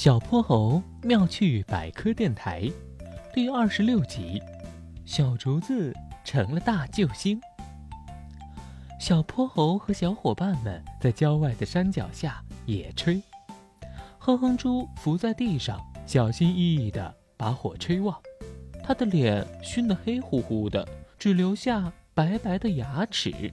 [0.00, 2.70] 小泼猴妙趣百科电台，
[3.34, 4.40] 第二十六集：
[5.04, 5.92] 小竹子
[6.24, 7.40] 成了大救星。
[9.00, 13.20] 小泼猴和小伙伴们在郊外的山脚下野炊，
[14.18, 18.16] 哼哼猪伏在地上，小心翼翼地把火吹旺，
[18.84, 20.88] 他的脸熏得黑乎乎的，
[21.18, 23.52] 只留下白白的牙齿。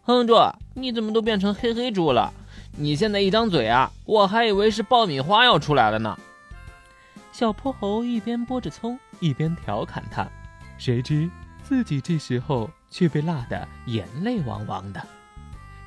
[0.00, 0.34] 哼哼猪，
[0.72, 2.32] 你怎么都变成黑黑猪了？
[2.78, 6.18] 你现在一张嘴啊，我还以为是爆米花要出来了呢。
[7.32, 10.28] 小泼猴一边剥着葱，一边调侃他，
[10.76, 11.30] 谁知
[11.62, 15.02] 自己这时候却被辣得眼泪汪汪的。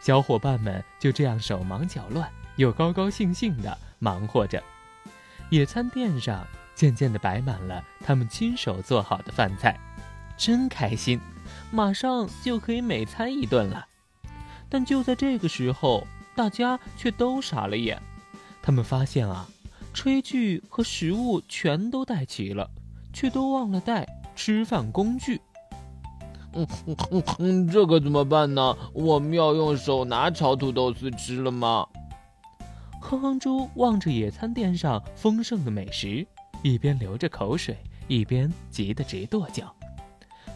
[0.00, 4.62] 小伙伴们就这样手忙脚乱，又高高兴兴地忙活着。
[5.50, 9.78] 野餐垫上渐渐地摆满了他们亲手做好的饭菜，
[10.38, 11.20] 真开心，
[11.70, 13.86] 马上就可以美餐一顿了。
[14.70, 16.06] 但就在这个时候，
[16.38, 18.00] 大家却都傻了眼，
[18.62, 19.48] 他们发现啊，
[19.92, 22.70] 炊具和食物全都带齐了，
[23.12, 25.40] 却都忘了带吃饭工具。
[26.52, 28.76] 嗯嗯嗯，这可怎么办呢？
[28.92, 31.84] 我们要用手拿炒土豆丝吃了吗？
[33.00, 36.24] 哼哼猪望着野餐垫上丰盛的美食，
[36.62, 39.74] 一边流着口水，一边急得直跺脚。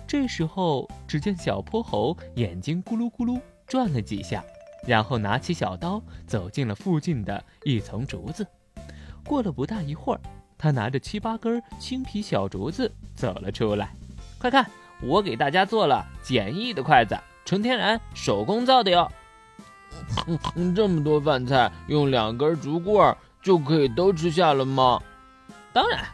[0.06, 4.44] 这时候，只见小泼猴眼睛咕噜咕噜转了几下。
[4.86, 8.46] 然后拿起小刀，走进了附近的一丛竹子。
[9.24, 10.20] 过了不大一会儿，
[10.58, 13.94] 他拿着七八根青皮小竹子走了出来。
[14.38, 14.68] 快看，
[15.00, 19.10] 我给大家做了简易的筷子，纯天然手工造的哟。
[20.74, 25.00] 这么多饭菜，用两根竹棍就可以都吃下了吗？
[25.72, 26.04] 当然。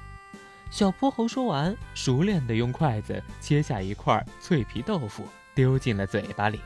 [0.71, 6.61] 小泼猴说完，熟练地用筷子切下一块脆皮豆腐，丢进了嘴巴里。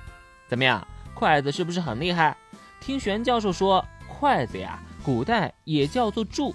[0.49, 0.85] 怎么样？
[1.15, 2.37] 筷子是不是很厉害？
[2.81, 6.53] 听玄教授说，筷子呀，古代也叫做箸，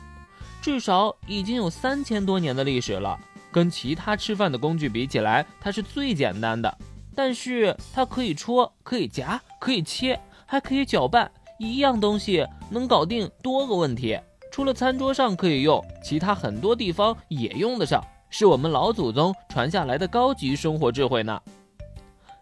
[0.61, 3.17] 至少已经有三千多年的历史了。
[3.49, 6.77] 跟其他吃饭的工具比起来，它是最简单的。
[7.15, 14.19] 但是它可以戳，可以夹，可以切，还可以搅拌，一样东西能搞定多个问题。
[14.51, 21.41] 除了餐桌上可以用，其他很多地方也用得上，是我们老祖宗传下来的高级生活智慧呢。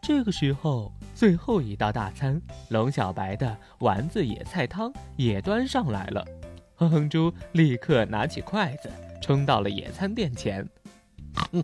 [0.02, 0.92] 这个时候。
[1.16, 2.40] 最后一道大餐，
[2.70, 6.26] 龙小白的丸子野菜汤也端上来了。
[6.76, 10.68] 哼哼猪立刻拿起筷子，冲到了野餐垫前。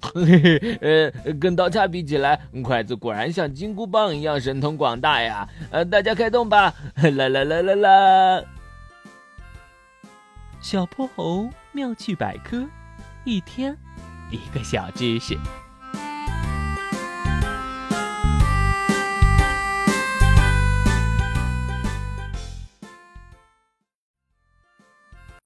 [0.81, 5.47] 呃，跟刀叉比起来，筷子果然像金箍棒一样神通广大呀！
[5.69, 6.73] 呃，大家开动吧！
[6.95, 8.43] 啦啦啦啦啦！
[10.61, 12.65] 小泼猴妙趣百科，
[13.25, 13.75] 一天
[14.29, 15.37] 一个小知识。